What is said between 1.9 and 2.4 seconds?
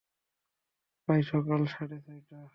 ছয়টা।